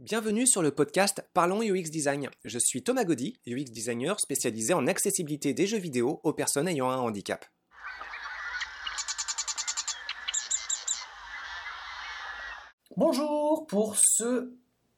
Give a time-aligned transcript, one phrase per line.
[0.00, 2.28] Bienvenue sur le podcast Parlons UX Design.
[2.44, 6.90] Je suis Thomas Gaudy, UX designer spécialisé en accessibilité des jeux vidéo aux personnes ayant
[6.90, 7.44] un handicap.
[12.96, 14.52] Bonjour pour ce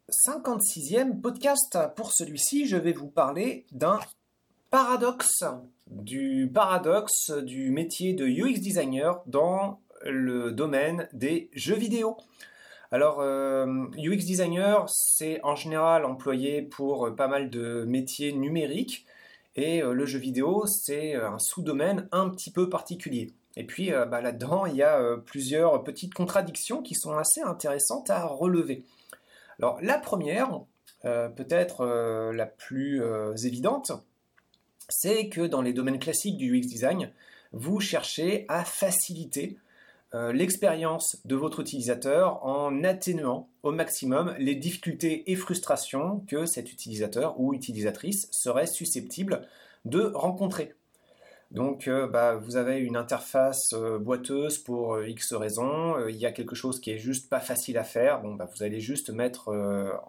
[0.08, 1.78] 56e podcast.
[1.94, 4.00] Pour celui-ci, je vais vous parler d'un
[4.70, 5.44] paradoxe,
[5.88, 12.16] du paradoxe du métier de UX designer dans le domaine des jeux vidéo.
[12.92, 13.66] Alors, euh,
[13.98, 19.06] UX designer, c'est en général employé pour pas mal de métiers numériques
[19.56, 23.32] et euh, le jeu vidéo, c'est un sous-domaine un petit peu particulier.
[23.56, 28.10] Et puis euh, bah, là-dedans, il y a plusieurs petites contradictions qui sont assez intéressantes
[28.10, 28.84] à relever.
[29.58, 30.60] Alors la première,
[31.02, 31.86] peut-être
[32.32, 33.02] la plus
[33.44, 33.92] évidente,
[34.88, 37.10] c'est que dans les domaines classiques du UX design,
[37.52, 39.56] vous cherchez à faciliter
[40.14, 46.72] euh, l'expérience de votre utilisateur en atténuant au maximum les difficultés et frustrations que cet
[46.72, 49.48] utilisateur ou utilisatrice serait susceptible
[49.84, 50.74] de rencontrer.
[51.50, 56.30] Donc euh, bah, vous avez une interface euh, boiteuse pour X raisons, il y a
[56.30, 59.52] quelque chose qui est juste pas facile à faire, bah, vous allez juste mettre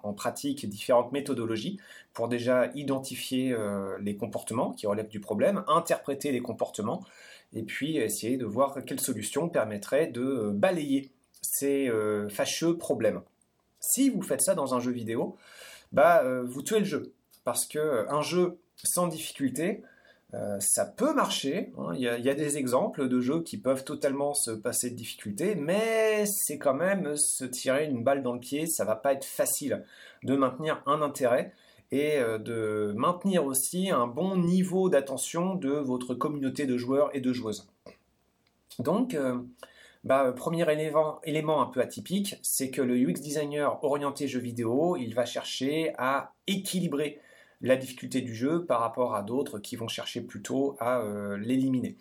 [0.03, 1.79] en pratique différentes méthodologies
[2.13, 3.55] pour déjà identifier
[3.99, 7.03] les comportements qui relèvent du problème, interpréter les comportements,
[7.53, 13.21] et puis essayer de voir quelle solution permettrait de euh, balayer ces euh, fâcheux problèmes.
[13.79, 15.37] Si vous faites ça dans un jeu vidéo,
[15.91, 17.13] bah, euh, vous tuez le jeu.
[17.43, 19.81] Parce qu'un jeu sans difficulté,
[20.59, 21.71] ça peut marcher.
[21.77, 21.93] Hein.
[21.95, 26.25] Il, y a, des exemples de jeux qui peuvent totalement se passer de difficulté, mais
[26.25, 28.67] c'est quand même se tirer une balle dans le pied.
[28.67, 29.85] Ça va pas être facile
[30.23, 31.53] de maintenir un intérêt
[31.91, 37.21] et euh, de maintenir aussi un bon niveau d'attention de votre communauté de joueurs et
[37.21, 37.67] de joueuses.
[38.79, 39.37] Donc, euh,
[40.03, 45.15] bah, premier élément, un peu atypique, c'est que le UX designer orienté jeu vidéo, il
[45.15, 47.19] va chercher à équilibrer
[47.61, 51.97] la difficulté du jeu par rapport à d'autres qui vont chercher plutôt à euh, l'éliminer.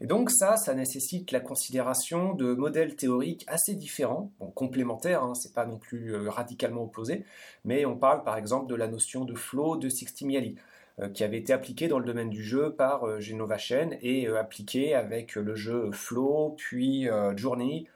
[0.00, 5.52] Et donc ça, ça nécessite la considération de modèles théoriques assez différents, complémentaires, hein, c'est
[5.52, 7.24] pas non plus euh, radicalement opposé,
[7.64, 10.54] mais on parle par exemple de la notion de flow de Sixtimiali,
[11.00, 14.28] euh, qui avait été appliquée dans le domaine du jeu par euh, Genova Chen et
[14.28, 17.86] appliquée avec le jeu Flow, puis Journey,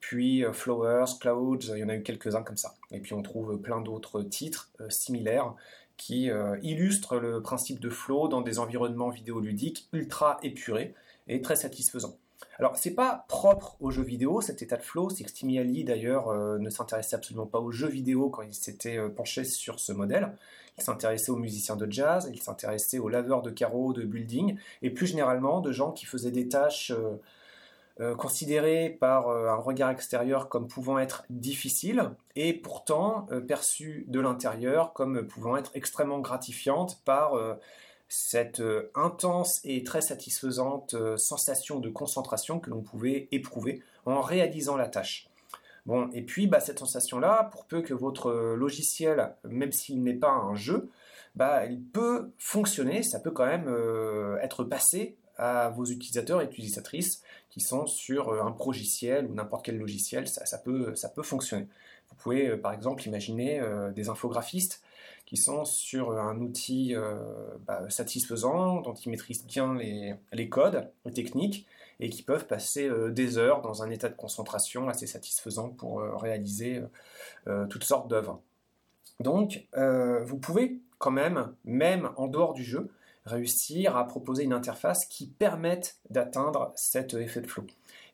[0.00, 2.74] puis Flowers, Clouds, il y en a eu quelques-uns comme ça.
[2.90, 5.54] Et puis on trouve plein d'autres titres similaires
[5.96, 6.28] qui
[6.62, 10.94] illustrent le principe de flow dans des environnements vidéoludiques ultra épurés
[11.28, 12.16] et très satisfaisant.
[12.58, 15.10] Alors, c'est pas propre aux jeux vidéo, cet état de flow.
[15.10, 19.44] Sixtimiali, d'ailleurs, euh, ne s'intéressait absolument pas aux jeux vidéo quand il s'était euh, penché
[19.44, 20.32] sur ce modèle.
[20.78, 24.90] Il s'intéressait aux musiciens de jazz, il s'intéressait aux laveurs de carreaux, de building, et
[24.90, 26.92] plus généralement de gens qui faisaient des tâches
[28.00, 34.94] euh, considérées par un regard extérieur comme pouvant être difficiles, et pourtant perçues de l'intérieur
[34.94, 37.34] comme pouvant être extrêmement gratifiantes par
[38.14, 44.20] cette euh, intense et très satisfaisante euh, sensation de concentration que l'on pouvait éprouver en
[44.20, 45.30] réalisant la tâche.
[45.86, 50.12] Bon, et puis bah, cette sensation-là, pour peu que votre euh, logiciel, même s'il n'est
[50.12, 50.90] pas un jeu,
[51.36, 53.74] bah, il peut fonctionner, ça peut quand même
[54.42, 59.78] être passé à vos utilisateurs et utilisatrices qui sont sur un progiciel ou n'importe quel
[59.78, 61.66] logiciel, ça, peut, ça peut fonctionner.
[62.10, 63.62] Vous pouvez par exemple imaginer
[63.94, 64.82] des infographistes
[65.32, 67.16] qui sont sur un outil euh,
[67.66, 69.74] bah, satisfaisant, dont ils maîtrisent bien
[70.30, 71.66] les, codes, les techniques,
[72.00, 76.00] et qui peuvent passer euh, des heures dans un état de concentration assez satisfaisant pour
[76.00, 76.82] euh, réaliser
[77.70, 78.42] toutes sortes d'œuvres.
[79.20, 82.90] Donc, vous pouvez quand même, même en dehors du jeu,
[83.24, 87.66] réussir à proposer une interface qui permette d'atteindre cet effet de flow.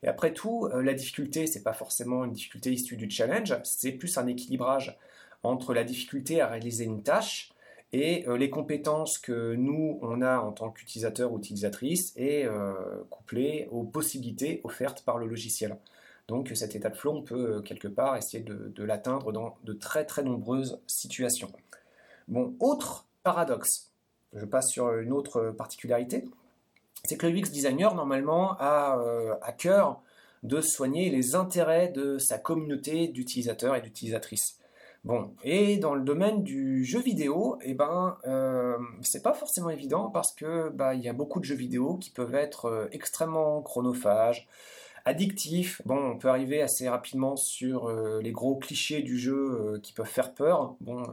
[0.03, 4.17] Et après tout, la difficulté, c'est pas forcément une difficulté issue du challenge, c'est plus
[4.17, 4.97] un équilibrage
[5.43, 7.51] entre la difficulté à réaliser une tâche
[7.91, 12.73] et euh, les compétences que nous, on a en tant qu'utilisateur ou utilisatrice et euh,
[13.09, 15.77] couplées aux possibilités offertes par le logiciel.
[16.27, 19.57] Donc cet état de flow, on peut euh, quelque part essayer de, de l'atteindre dans
[19.63, 21.51] de très très nombreuses situations.
[22.27, 23.91] Bon, autre paradoxe,
[24.33, 26.25] je passe sur une autre particularité,
[27.03, 29.01] c'est que le UX designer, normalement, a
[29.41, 30.01] à cœur
[30.43, 34.59] de soigner les intérêts de sa communauté d'utilisateurs et d'utilisatrices.
[35.05, 40.09] Bon, et dans le domaine du jeu vidéo, eh ben, euh, c'est pas forcément évident
[40.09, 44.45] parce que bah, y a beaucoup de jeux vidéo qui peuvent être euh, extrêmement chronophages,
[45.05, 45.81] addictifs.
[45.85, 50.05] Bon, on peut arriver assez rapidement sur euh, les gros clichés du jeu qui peuvent
[50.05, 50.75] faire peur.
[50.81, 51.03] Bon,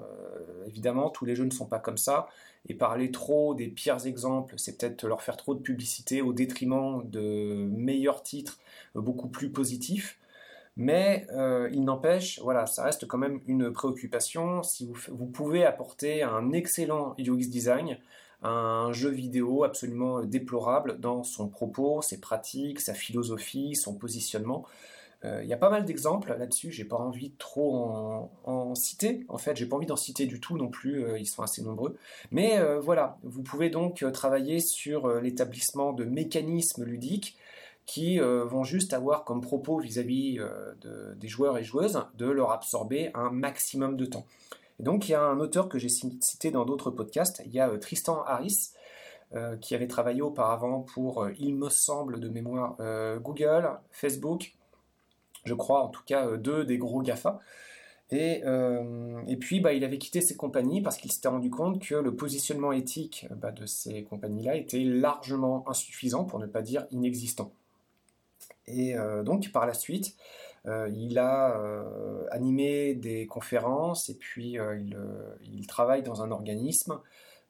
[0.66, 2.26] évidemment, tous les jeux ne sont pas comme ça.
[2.68, 7.08] Et parler trop des pires exemples, c'est peut-être leur faire trop de publicité au détriment
[7.08, 8.58] de meilleurs titres
[8.96, 10.18] beaucoup plus positifs.
[10.76, 11.26] Mais
[11.72, 14.62] il n'empêche, voilà, ça reste quand même une préoccupation.
[14.62, 17.98] Si vous, pouvez apporter un excellent UX design,
[18.42, 24.66] un jeu vidéo absolument déplorable dans son propos, ses pratiques, sa philosophie, son positionnement.
[25.24, 29.24] Euh, il y a pas mal d'exemples là-dessus, j'ai pas envie de trop en, citer,
[29.28, 31.62] en fait, j'ai pas envie d'en citer du tout non plus, euh, ils sont assez
[31.62, 31.96] nombreux.
[32.30, 37.36] Mais euh, voilà, vous pouvez donc travailler sur l'établissement de mécanismes ludiques
[37.86, 40.40] qui vont juste avoir comme propos vis-à-vis
[41.16, 44.26] des joueurs et joueuses de leur absorber un maximum de temps.
[44.80, 47.60] Et donc il y a un auteur que j'ai cité dans d'autres podcasts, il y
[47.60, 48.72] a Tristan Harris,
[49.60, 52.76] qui avait travaillé auparavant pour, il me semble de mémoire,
[53.20, 54.56] Google, Facebook,
[55.46, 57.40] je crois en tout cas euh, deux des gros GAFA.
[58.10, 61.82] Et, euh, et puis, bah, il avait quitté ces compagnies parce qu'il s'était rendu compte
[61.82, 66.86] que le positionnement éthique bah, de ces compagnies-là était largement insuffisant, pour ne pas dire
[66.92, 67.52] inexistant.
[68.66, 70.16] Et euh, donc, par la suite,
[70.92, 71.62] il a
[72.32, 74.98] animé des conférences et puis il,
[75.44, 76.98] il, travaille dans un organisme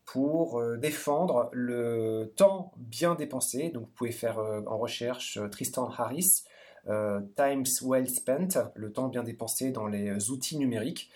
[0.04, 3.70] pour défendre le temps bien dépensé.
[3.70, 6.44] Donc, vous pouvez faire en recherche Tristan Harris
[6.88, 11.10] euh, Times Well Spent, le temps bien dépensé dans les outils numériques,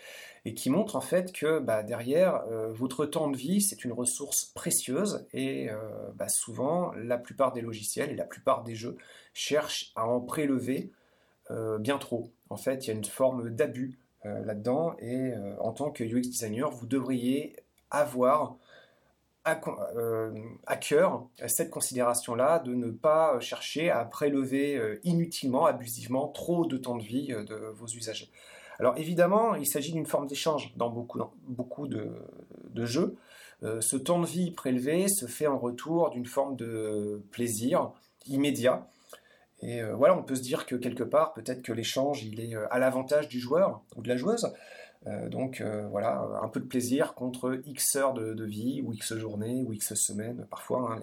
[0.44, 3.92] et qui montre en fait que bah, derrière, euh, votre temps de vie, c'est une
[3.92, 5.76] ressource précieuse, et euh,
[6.14, 8.96] bah, souvent, la plupart des logiciels et la plupart des jeux
[9.32, 10.90] cherchent à en prélever
[11.81, 12.31] bien trop.
[12.48, 16.70] En fait, il y a une forme d'abus là-dedans, et en tant que UX designer,
[16.70, 17.56] vous devriez
[17.90, 18.56] avoir
[19.46, 20.34] euh,
[20.66, 26.76] à, cœur cette considération-là de ne pas chercher à prélever euh, inutilement, abusivement, trop de
[26.76, 28.31] temps de vie euh, de vos usagers.
[28.80, 33.16] Alors évidemment, il s'agit d'une forme d'échange dans beaucoup, de, jeux.
[33.62, 37.92] ce temps de vie prélevé se fait en retour d'une forme de plaisir
[38.26, 38.88] immédiat.
[39.62, 42.78] Et voilà, on peut se dire que quelque part, peut-être que l'échange, il est à
[42.78, 44.50] l'avantage du joueur ou de la joueuse.
[45.06, 49.16] Euh, donc euh, voilà, un peu de plaisir contre X heures de, vie, ou X
[49.16, 50.46] journées, ou X semaines.
[50.50, 51.02] Parfois, hein,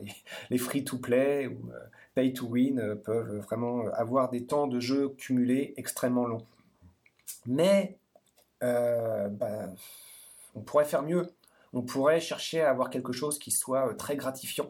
[0.50, 1.79] les, free-to-play ou euh,
[2.13, 6.45] pay-to-win peuvent vraiment avoir des temps de jeu cumulés extrêmement longs.
[7.45, 7.97] Mais
[8.62, 9.68] bah,
[10.56, 11.33] on pourrait faire mieux.
[11.74, 14.68] On pourrait chercher à avoir quelque chose qui soit très gratifiant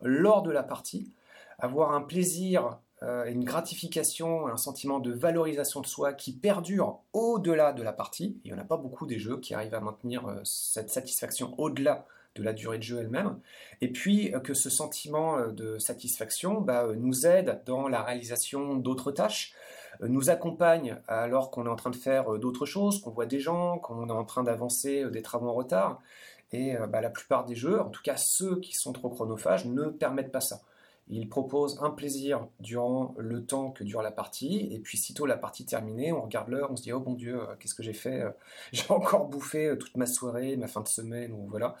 [0.00, 1.12] lors de la partie,
[1.58, 7.72] avoir un plaisir euh, une gratification, un sentiment de valorisation de soi qui perdure au-delà
[7.72, 8.38] de la partie.
[8.44, 11.54] Il n'y en a pas beaucoup des jeux qui arrivent à maintenir euh, cette satisfaction
[11.58, 13.38] au-delà de la durée de jeu elle-même.
[13.82, 19.12] Et puis euh, que ce sentiment de satisfaction bah, nous aide dans la réalisation d'autres
[19.12, 19.52] tâches,
[20.00, 23.78] nous accompagne alors qu'on est en train de faire d'autres choses, qu'on voit des gens,
[23.78, 26.00] qu'on est en train d'avancer des travaux en retard.
[26.52, 29.86] Et bah, la plupart des jeux, en tout cas ceux qui sont trop chronophages, ne
[29.86, 30.60] permettent pas ça.
[31.08, 35.36] Il propose un plaisir durant le temps que dure la partie, et puis sitôt la
[35.36, 37.92] partie terminée, on regarde l'heure, on se dit oh mon dieu, euh, qu'est-ce que j'ai
[37.92, 38.30] fait euh,
[38.72, 41.76] J'ai encore bouffé euh, toute ma soirée, ma fin de semaine, ou voilà.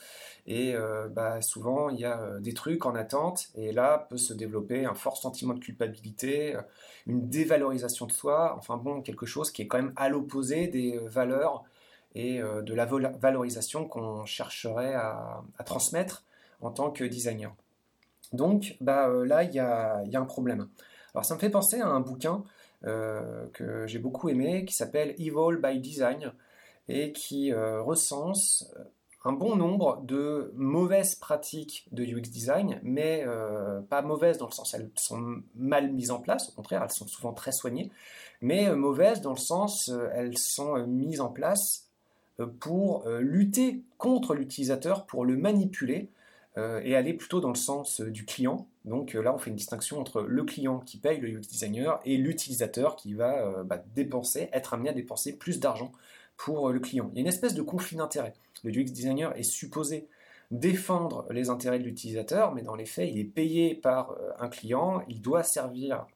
[0.46, 0.74] Et
[1.10, 4.94] bah, souvent il y a des trucs en attente, et là peut se développer un
[4.94, 6.56] fort sentiment de culpabilité,
[7.06, 10.98] une dévalorisation de soi, enfin bon, quelque chose qui est quand même à l'opposé des
[10.98, 11.64] valeurs
[12.14, 16.24] et de la valorisation qu'on chercherait à transmettre
[16.60, 17.54] en tant que designer.
[18.32, 20.68] Donc bah, euh, là, il y a, un problème.
[21.14, 22.44] Alors ça me fait penser à un bouquin
[22.84, 26.32] euh, que j'ai beaucoup aimé qui s'appelle Evil by Design
[26.88, 28.70] et qui euh, recense
[29.24, 33.24] un bon nombre de mauvaises pratiques de UX design, mais
[33.88, 37.06] pas mauvaises dans le sens elles sont mal mises en place, au contraire elles sont
[37.06, 37.90] souvent très soignées,
[38.42, 41.88] mais mauvaises dans le sens elles sont mises en place
[42.60, 46.10] pour lutter contre l'utilisateur, pour le manipuler,
[46.56, 48.68] et aller plutôt dans le sens euh, du client.
[48.84, 52.00] Donc euh, là, on fait une distinction entre le client qui paye le UX designer
[52.04, 55.90] et l'utilisateur qui va bah, dépenser, être amené à dépenser plus d'argent
[56.36, 57.10] pour le client.
[57.12, 58.34] Il y a une espèce de conflit d'intérêts.
[58.62, 60.06] Le UX designer est supposé
[60.50, 65.02] défendre les intérêts de l'utilisateur, mais dans les faits, il est payé par un client,
[65.08, 66.06] il doit servir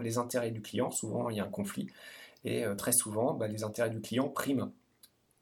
[0.00, 1.88] les intérêts du client, souvent il y a un conflit,
[2.44, 4.72] et très souvent, bah, les intérêts du client priment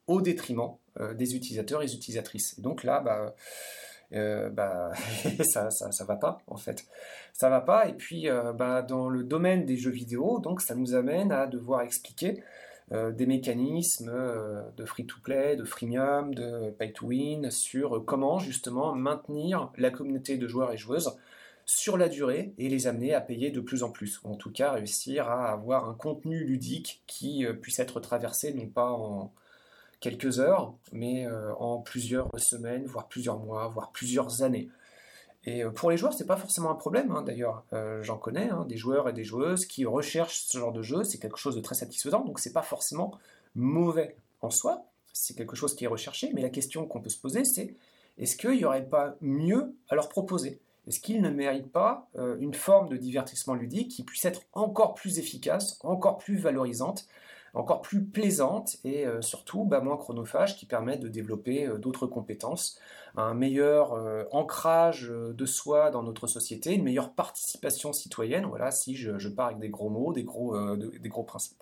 [0.06, 0.76] au détriment
[1.14, 2.60] des utilisateurs et des utilisatrices.
[2.60, 3.34] donc là, bah,
[4.12, 4.92] euh, bah,
[5.44, 6.86] ça, ça, va pas en fait.
[7.32, 7.88] Ça va pas.
[7.88, 11.46] Et puis, euh, bah, dans le domaine des jeux vidéo, donc ça nous amène à
[11.46, 12.42] devoir expliquer
[12.92, 14.12] euh, des mécanismes
[14.76, 20.76] de free-to-play, de freemium, de pay-to-win sur comment justement maintenir la communauté de joueurs et
[20.76, 21.16] joueuses
[21.66, 24.50] sur la durée et les amener à payer de plus en plus, ou en tout
[24.50, 29.32] cas réussir à avoir un contenu ludique qui puisse être traversé non pas en,
[30.00, 34.68] quelques heures, mais euh, en plusieurs semaines, voire plusieurs mois, voire plusieurs années.
[35.44, 37.10] Et pour les joueurs, c'est pas forcément un problème.
[37.12, 37.64] Hein, d'ailleurs,
[38.02, 41.02] j'en connais hein, des joueurs et des joueuses qui recherchent ce genre de jeu.
[41.02, 43.18] C'est quelque chose de très satisfaisant, donc c'est pas forcément
[43.54, 44.84] mauvais en soi.
[45.14, 46.30] C'est quelque chose qui est recherché.
[46.34, 47.74] Mais la question qu'on peut se poser, c'est
[48.18, 50.60] est-ce qu'il n'y aurait pas mieux à leur proposer?
[50.86, 54.94] Est-ce qu'ils ne méritent pas euh, une forme de divertissement ludique qui puisse être encore
[54.94, 57.06] plus efficace, encore plus valorisante,
[57.54, 62.06] encore plus plaisante et euh, surtout bah, moins chronophage qui permet de développer euh, d'autres
[62.06, 62.78] compétences,
[63.16, 63.92] un meilleur
[64.32, 69.58] ancrage de soi dans notre société, une meilleure participation citoyenne, voilà, si je, pars avec
[69.58, 71.60] des gros mots, des gros, des gros principes.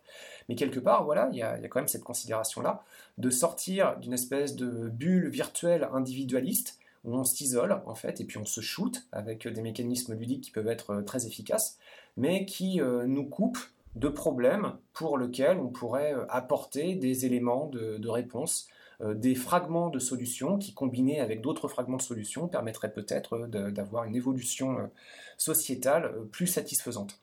[0.50, 2.82] Mais quelque part, voilà, il y, a, quand même cette considération-là
[3.16, 8.38] de sortir d'une espèce de bulle virtuelle individualiste où on s'isole en fait et puis
[8.38, 11.78] on se shoot avec des mécanismes ludiques qui peuvent être euh, très efficaces,
[12.16, 17.66] mais qui euh, nous coupent de problèmes pour lesquels on pourrait euh, apporter des éléments
[17.66, 18.68] de, réponse,
[19.00, 24.16] des fragments de solutions qui, combinés avec d'autres fragments de solutions, permettraient peut-être d'avoir une
[24.16, 24.90] évolution
[25.36, 27.20] sociétale plus satisfaisante.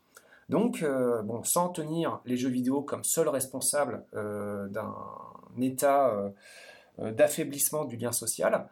[0.50, 4.94] Donc, euh, bon, sans tenir les jeux vidéo comme seul responsable euh, d'un
[5.60, 6.10] état
[7.00, 8.68] euh, d'affaiblissement du lien social,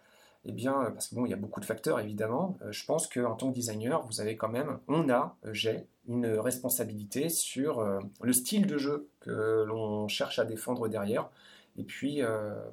[0.46, 3.36] eh bien, parce que bon, il y a beaucoup de facteurs évidemment, je pense qu'en
[3.36, 7.82] tant que designer, vous avez quand même, on a, j'ai, une responsabilité sur
[8.22, 11.30] le style de jeu que l'on cherche à défendre derrière,
[11.78, 12.22] et puis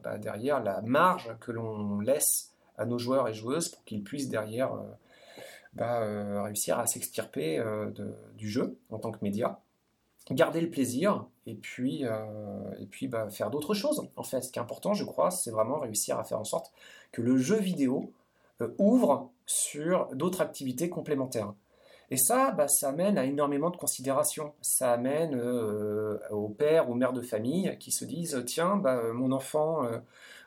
[0.02, 4.30] bah, derrière la marge que l'on laisse à nos joueurs et joueuses pour qu'ils puissent
[4.30, 4.72] derrière
[5.74, 7.90] bah, euh, réussir à s'extirper euh,
[8.36, 9.60] du jeu en tant que média,
[10.30, 12.16] garder le plaisir et puis, euh,
[12.80, 14.08] et puis bah, faire d'autres choses.
[14.16, 16.72] En fait, ce qui est important, je crois, c'est vraiment réussir à faire en sorte
[17.12, 18.12] que le jeu vidéo
[18.78, 21.54] ouvre sur d'autres activités complémentaires.
[22.10, 24.52] Et ça, bah, ça amène à énormément de considérations.
[24.60, 25.34] Ça amène
[26.30, 29.86] aux pères ou mères de famille qui se disent tiens, bah, mon enfant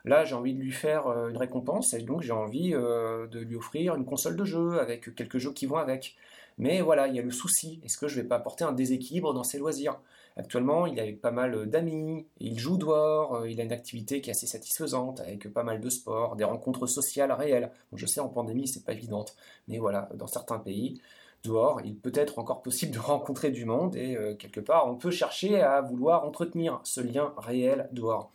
[0.04, 3.40] Là, j'ai envie de lui faire euh, une récompense et donc j'ai envie euh, de
[3.40, 6.16] lui offrir une console de jeu avec quelques jeux qui vont avec.
[6.58, 7.80] Mais voilà, il y a le souci.
[7.84, 9.98] Est-ce que je ne vais pas apporter un déséquilibre dans ses loisirs?
[10.36, 14.20] Actuellement, il est avec pas mal d'amis, il joue dehors, euh, il a une activité
[14.20, 17.70] qui est assez satisfaisante, avec pas mal de sport, des rencontres sociales réelles.
[17.94, 19.24] je sais, en pandémie, c'est pas évident,
[19.68, 21.00] mais voilà, dans certains pays,
[21.44, 25.10] dehors, il peut être encore possible de rencontrer du monde, et quelque part, on peut
[25.10, 28.32] chercher à vouloir entretenir ce lien réel dehors.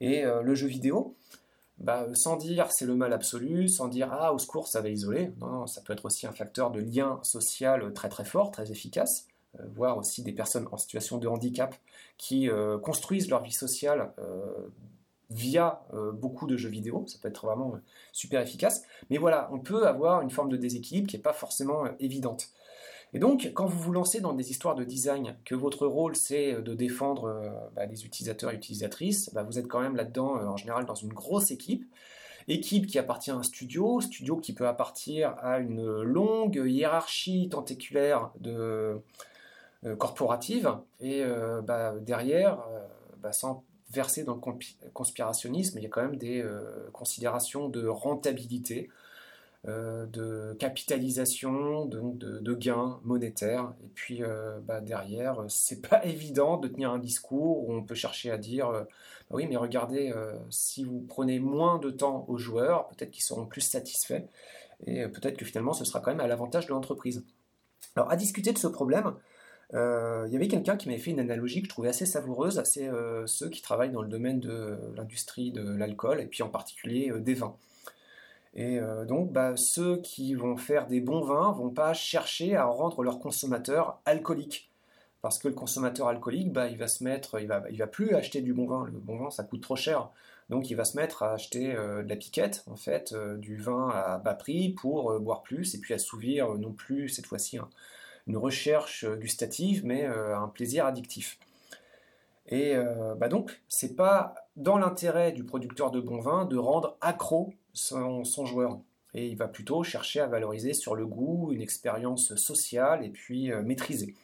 [0.00, 1.16] Et euh, le jeu vidéo,
[1.78, 5.32] bah, sans dire c'est le mal absolu, sans dire ah au secours ça va isoler,
[5.40, 9.26] non, ça peut être aussi un facteur de lien social très très fort, très efficace,
[9.28, 9.33] euh,
[9.74, 11.74] voire aussi des personnes en situation de handicap
[12.18, 14.12] qui euh, construisent leur vie sociale
[15.30, 15.82] via
[16.12, 17.72] beaucoup de jeux vidéo, ça peut être vraiment
[18.12, 21.86] super efficace, mais voilà, on peut avoir une forme de déséquilibre qui n'est pas forcément
[21.98, 22.50] évidente.
[23.14, 26.60] Et donc, quand vous vous lancez dans des histoires de design, que votre rôle c'est
[26.60, 30.46] de défendre euh, bah, les utilisateurs et utilisatrices, bah, vous êtes quand même là-dedans, euh,
[30.46, 31.84] en général, dans une grosse équipe.
[32.48, 38.32] Équipe qui appartient à un studio, studio qui peut appartenir à une longue hiérarchie tentaculaire
[38.40, 38.96] de, euh,
[39.98, 40.76] corporative.
[41.00, 41.22] Et
[41.64, 42.58] bah, derrière,
[43.32, 46.44] sans verser dans le conspirationnisme, il y a quand même des
[46.92, 48.88] considérations de rentabilité
[49.66, 53.72] euh, de capitalisation, de, gains monétaires.
[53.82, 57.94] Et puis euh, bah, derrière, c'est pas évident de tenir un discours où on peut
[57.94, 60.12] chercher à dire euh, bah oui, mais regardez,
[60.50, 64.24] si vous prenez moins de temps aux joueurs, peut-être qu'ils seront plus satisfaits
[64.86, 67.24] et peut-être que finalement ce sera quand même à l'avantage de l'entreprise.
[67.96, 69.14] Alors à discuter de ce problème,
[69.72, 72.90] il y avait quelqu'un qui m'avait fait une analogie que je trouvais assez savoureuse, c'est
[73.26, 77.34] ceux qui travaillent dans le domaine de l'industrie de l'alcool et puis en particulier des
[77.34, 77.56] vins.
[78.54, 82.64] Et euh, donc, bah, ceux qui vont faire des bons vins vont pas chercher à
[82.64, 84.70] rendre leur consommateur alcoolique.
[85.22, 88.14] Parce que le consommateur alcoolique, bah, il va se mettre, il va, il va plus
[88.14, 88.84] acheter du bon vin.
[88.86, 90.10] Le bon vin, ça coûte trop cher.
[90.50, 93.56] Donc, il va se mettre à acheter euh, de la piquette, en fait, euh, du
[93.56, 97.58] vin à bas prix pour boire plus et puis assouvir non plus, cette fois-ci,
[98.26, 101.38] une recherche gustative, mais un plaisir addictif.
[102.48, 102.74] Et
[103.16, 108.46] bah donc, c'est pas dans l'intérêt du producteur de bon vin de rendre accro son,
[108.46, 108.78] joueur.
[109.14, 113.52] Et il va plutôt chercher à valoriser sur le goût, une expérience sociale et puis
[113.52, 114.14] euh, maîtrisée.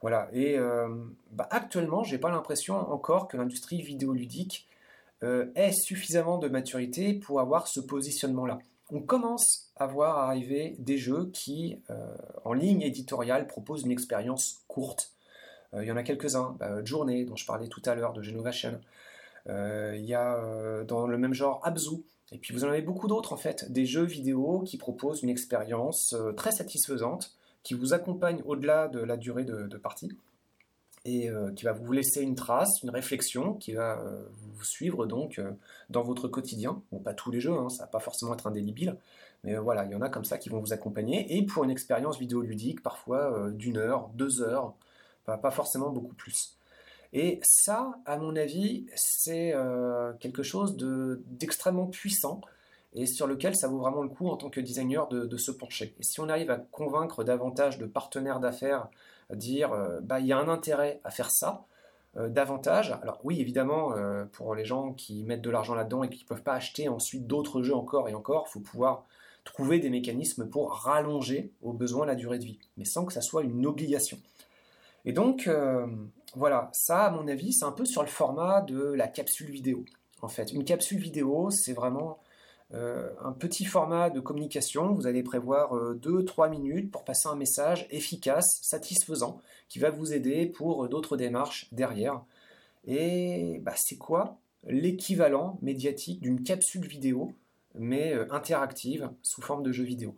[0.00, 0.28] Voilà.
[0.32, 0.88] Et euh,
[1.32, 4.68] bah, actuellement, j'ai pas l'impression encore que l'industrie vidéoludique
[5.22, 8.58] euh, ait suffisamment de maturité pour avoir ce positionnement-là.
[8.94, 11.82] On commence à voir arriver des jeux qui,
[12.44, 15.12] en ligne éditoriale, proposent une expérience courte.
[15.76, 16.56] Il y en a quelques-uns.
[16.60, 18.80] Bah, Journée, dont je parlais tout à l'heure, de Genovation.
[19.46, 23.32] Il y a dans le même genre Abzu, et puis vous en avez beaucoup d'autres
[23.32, 28.42] en fait, des jeux vidéo qui proposent une expérience euh, très satisfaisante, qui vous accompagne
[28.44, 30.10] au-delà de la durée de, partie.
[31.04, 34.02] Et qui va vous laisser une trace, une réflexion qui va
[34.54, 35.38] vous suivre donc
[35.90, 36.82] dans votre quotidien.
[36.90, 38.96] Bon, pas tous les jeux, hein, ça va pas forcément être indélébile,
[39.42, 41.36] mais voilà, il y en a comme ça qui vont vous accompagner.
[41.36, 44.74] Et pour une expérience vidéoludique, parfois d'une heure, deux heures,
[45.26, 46.56] pas forcément beaucoup plus.
[47.14, 52.40] Et ça, à mon avis, c'est euh, quelque chose d'extrêmement puissant
[52.92, 55.94] et sur lequel ça vaut vraiment le coup en tant que designer de, se pencher.
[56.00, 58.88] Et si on arrive à convaincre davantage de partenaires d'affaires,
[59.34, 61.64] dire euh, bah il y a un intérêt à faire ça,
[62.16, 62.92] euh, davantage.
[63.02, 63.94] Alors oui, évidemment,
[64.32, 67.26] pour les gens qui mettent de l'argent là-dedans et qui ne peuvent pas acheter ensuite
[67.26, 69.04] d'autres jeux encore et encore, il faut pouvoir
[69.44, 73.20] trouver des mécanismes pour rallonger au besoin la durée de vie, mais sans que ça
[73.20, 74.18] soit une obligation.
[75.04, 75.86] Et donc, euh,
[76.34, 79.84] voilà, ça, à mon avis, c'est un peu sur le format de la capsule vidéo.
[80.22, 82.14] En fait, une capsule vidéo, c'est vraiment euh,
[82.72, 84.92] un petit format de communication.
[84.92, 90.12] Vous allez prévoir 2-3 euh, minutes pour passer un message efficace, satisfaisant, qui va vous
[90.12, 92.22] aider pour d'autres démarches derrière.
[92.86, 97.32] Et bah, c'est quoi l'équivalent médiatique d'une capsule vidéo,
[97.74, 100.14] mais interactive, sous forme de jeu vidéo?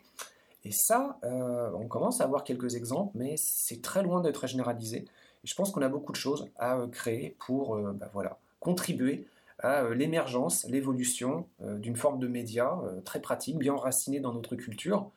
[0.67, 5.05] Et ça, euh, on commence à avoir quelques exemples, mais c'est très loin d'être généralisé.
[5.45, 9.29] Je pense qu'on a beaucoup de choses à euh, créer pour euh, bah voilà, contribuer
[9.59, 15.11] à l'émergence, l'évolution d'une forme de média très pratique, bien enracinée dans notre culture,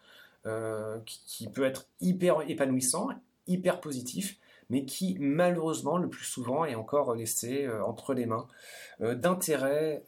[1.06, 3.10] qui, peut être hyper épanouissant,
[3.48, 8.48] hyper positif, mais qui malheureusement le plus souvent est encore laissé entre les mains
[9.00, 10.04] d'intérêts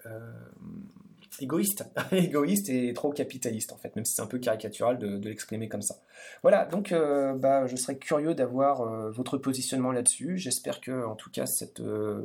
[1.39, 5.69] égoïste, égoïste et trop capitaliste en fait, même si c'est un peu caricatural de, l'exprimer
[5.69, 5.95] comme ça.
[6.41, 10.37] Voilà, donc euh, bah, je serais curieux d'avoir euh, votre positionnement là-dessus.
[10.37, 12.21] J'espère que en tout cas cette euh,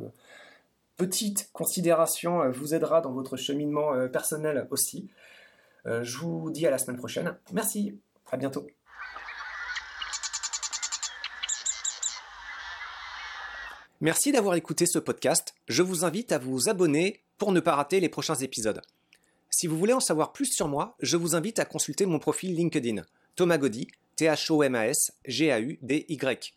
[0.97, 5.09] petite considération vous aidera dans votre cheminement personnel aussi.
[5.85, 7.37] je vous dis à la semaine prochaine.
[7.53, 7.99] Merci,
[8.31, 8.67] à bientôt.
[13.99, 15.55] Merci d'avoir écouté ce podcast.
[15.67, 18.81] Je vous invite à vous abonner pour ne pas rater les prochains épisodes.
[19.49, 22.53] Si vous voulez en savoir plus sur moi, je vous invite à consulter mon profil
[22.53, 23.01] LinkedIn,
[23.35, 26.56] Thomas Gaudy, T-H-O-M-A-S, G-A-U-D-Y.